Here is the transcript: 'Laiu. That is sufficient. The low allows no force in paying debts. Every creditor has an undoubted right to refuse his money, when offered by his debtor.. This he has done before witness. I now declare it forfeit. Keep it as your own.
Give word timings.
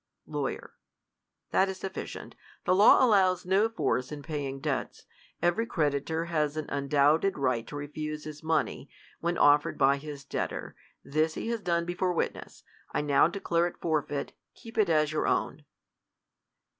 'Laiu. 0.27 0.69
That 1.51 1.69
is 1.69 1.77
sufficient. 1.77 2.33
The 2.65 2.73
low 2.73 3.05
allows 3.05 3.45
no 3.45 3.69
force 3.69 4.11
in 4.11 4.23
paying 4.23 4.59
debts. 4.59 5.05
Every 5.43 5.67
creditor 5.67 6.25
has 6.25 6.57
an 6.57 6.65
undoubted 6.69 7.37
right 7.37 7.67
to 7.67 7.75
refuse 7.75 8.23
his 8.23 8.41
money, 8.41 8.89
when 9.19 9.37
offered 9.37 9.77
by 9.77 9.97
his 9.97 10.25
debtor.. 10.25 10.75
This 11.03 11.35
he 11.35 11.49
has 11.49 11.59
done 11.61 11.85
before 11.85 12.13
witness. 12.13 12.63
I 12.91 13.01
now 13.01 13.27
declare 13.27 13.67
it 13.67 13.79
forfeit. 13.79 14.33
Keep 14.55 14.79
it 14.79 14.89
as 14.89 15.11
your 15.11 15.27
own. 15.27 15.65